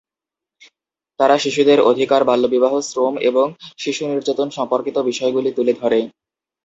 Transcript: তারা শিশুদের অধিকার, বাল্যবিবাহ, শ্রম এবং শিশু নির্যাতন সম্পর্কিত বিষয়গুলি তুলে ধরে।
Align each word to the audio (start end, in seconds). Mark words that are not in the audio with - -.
তারা 1.19 1.35
শিশুদের 1.37 1.79
অধিকার, 1.81 2.21
বাল্যবিবাহ, 2.23 2.73
শ্রম 2.81 3.13
এবং 3.21 3.47
শিশু 3.77 4.01
নির্যাতন 4.07 4.47
সম্পর্কিত 4.49 4.97
বিষয়গুলি 5.09 5.49
তুলে 5.51 5.73
ধরে। 5.73 5.99